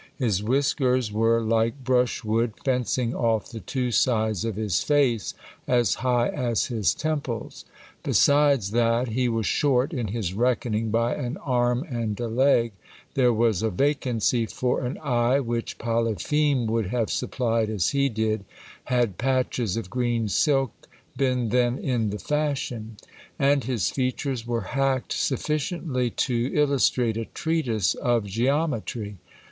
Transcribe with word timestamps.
His 0.17 0.41
whiskers 0.41 1.11
were 1.11 1.41
like 1.43 1.83
brushwood, 1.83 2.53
fencing 2.65 3.13
off 3.13 3.51
the 3.51 3.59
two 3.59 3.91
sides 3.91 4.43
of 4.43 4.55
his 4.55 4.81
face 4.81 5.35
as 5.67 5.93
high 6.01 6.29
as 6.29 6.65
his 6.73 6.95
temples. 6.95 7.65
Besides 8.01 8.71
that, 8.71 9.09
he 9.09 9.29
was 9.29 9.45
short 9.45 9.93
in 9.93 10.07
his 10.07 10.33
reckoning 10.33 10.89
by 10.89 11.13
an 11.13 11.37
arm 11.37 11.83
and 11.87 12.19
a 12.19 12.27
leg, 12.27 12.71
there 13.13 13.31
was 13.31 13.61
a 13.61 13.69
vacancy 13.69 14.47
for 14.47 14.83
an 14.83 14.97
eye, 15.03 15.39
which 15.39 15.77
Polypheme 15.77 16.65
would 16.65 16.87
have 16.87 17.11
supplied 17.11 17.69
as 17.69 17.89
he 17.91 18.09
did, 18.09 18.43
had 18.85 19.19
patches 19.19 19.77
of 19.77 19.91
green 19.91 20.27
silk 20.27 20.71
been 21.15 21.49
then 21.49 21.77
in 21.77 22.09
the 22.09 22.17
fashion; 22.17 22.97
and 23.37 23.65
his 23.65 23.91
features 23.91 24.47
were 24.47 24.61
hacked 24.61 25.13
sufficiently 25.13 26.09
to 26.09 26.49
illustrate 26.55 27.17
a 27.17 27.25
treatise 27.25 27.93
of 27.93 28.23
geometry. 28.25 29.17